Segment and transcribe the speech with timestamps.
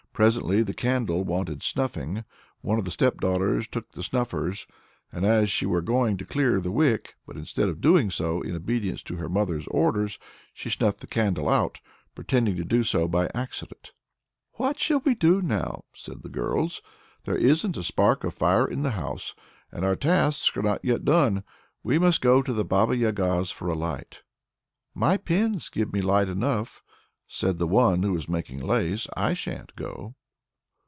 [0.13, 2.23] Presently the candle wanted snuffing;
[2.59, 4.67] one of the stepdaughters took the snuffers,
[5.11, 8.53] as if she were going to clear the wick, but instead of doing so, in
[8.55, 10.19] obedience to her mother's orders,
[10.53, 11.79] she snuffed the candle out,
[12.13, 13.93] pretending to do so by accident.
[14.55, 16.81] "What shall we do now?" said the girls.
[17.25, 19.33] "There isn't a spark of fire in the house,
[19.71, 21.43] and our tasks are not yet done.
[21.83, 24.21] We must go to the Baba Yaga's for a light!"
[24.93, 26.83] "My pins give me light enough,"
[27.33, 29.07] said the one who was making lace.
[29.15, 30.15] "I shan't go."